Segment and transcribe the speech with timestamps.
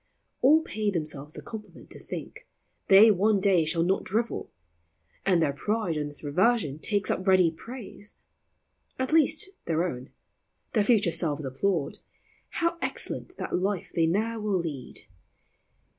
[0.41, 2.47] All pay themselves the compliment to think
[2.87, 4.49] They one day shall not drivel:
[5.27, 8.17] and their pride On this reversion takes up ready praise;
[8.97, 10.09] At least, their own;
[10.73, 11.99] their future selves applaud:
[12.49, 15.01] How excellent that life they ne'er will lead